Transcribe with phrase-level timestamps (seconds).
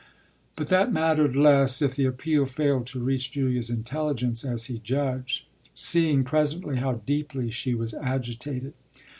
[0.55, 5.45] But that mattered less if the appeal failed to reach Julia's intelligence, as he judged,
[5.75, 8.73] seeing presently how deeply she was agitated.